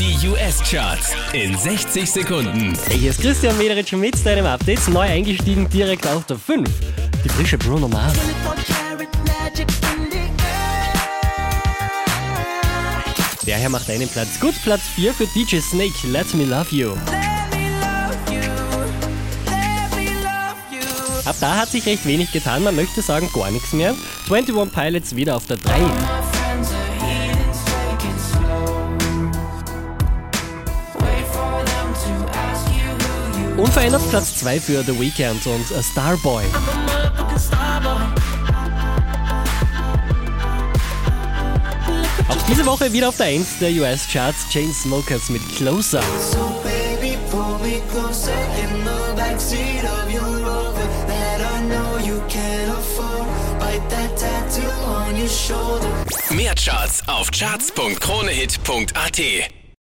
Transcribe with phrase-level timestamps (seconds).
[0.00, 2.74] Die US-Charts in 60 Sekunden.
[2.86, 4.88] Hey, hier ist Christian Mederich mit deinem Update.
[4.88, 6.66] Neu eingestiegen direkt auf der 5.
[7.22, 8.14] Die frische Bruno Mars.
[13.46, 14.54] Der Herr macht einen Platz gut.
[14.64, 15.92] Platz 4 für DJ Snake.
[16.06, 16.92] Let Me Love You.
[21.26, 22.64] Ab da hat sich recht wenig getan.
[22.64, 23.94] Man möchte sagen gar nichts mehr.
[24.30, 26.19] 21 Pilots wieder auf der 3.
[33.60, 36.44] Unverändert Platz 2 für The Weeknd und A Starboy.
[42.28, 46.02] Auch diese Woche wieder auf der 1 der US-Charts Chainsmokers mit Closer.
[46.32, 47.60] So baby, Rover.
[56.30, 59.59] Mehr Charts auf charts.kronehit.at.